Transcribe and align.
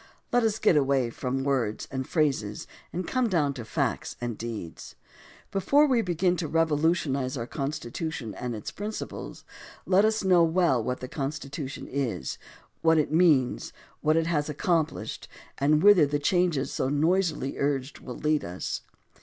Let 0.33 0.41
us 0.41 0.57
get 0.57 0.75
away 0.75 1.11
from 1.11 1.43
words 1.43 1.87
and 1.91 2.09
phrases 2.09 2.65
and 2.91 3.07
come 3.07 3.29
down 3.29 3.53
to 3.53 3.63
facts 3.63 4.15
and 4.19 4.35
deeds. 4.35 4.95
Before 5.51 5.85
we 5.85 6.01
begin 6.01 6.35
to 6.37 6.47
revolutionize 6.47 7.37
our 7.37 7.45
Constitution 7.45 8.33
and 8.33 8.55
its 8.55 8.71
principles, 8.71 9.43
let 9.85 10.03
us 10.03 10.23
know 10.23 10.43
well 10.43 10.83
what 10.83 11.01
that 11.01 11.11
Constitution 11.11 11.87
is, 11.87 12.39
what 12.81 12.97
it 12.97 13.11
means, 13.13 13.73
what 14.01 14.17
it 14.17 14.25
has 14.25 14.49
accomplished, 14.49 15.27
and 15.59 15.83
whither 15.83 16.07
the 16.07 16.17
changes 16.17 16.71
so 16.73 16.89
noisity 16.89 17.59
urged 17.59 17.99
will 17.99 18.17
lead 18.17 18.43
us. 18.43 18.81